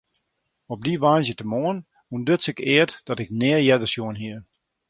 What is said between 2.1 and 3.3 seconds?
ûntduts ik eat dat ik